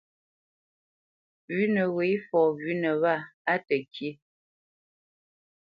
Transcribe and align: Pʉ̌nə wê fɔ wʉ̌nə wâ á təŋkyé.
Pʉ̌nə 1.45 1.83
wê 1.95 2.07
fɔ 2.27 2.39
wʉ̌nə 2.57 2.91
wâ 3.01 3.13
á 3.51 3.55
təŋkyé. 3.67 4.09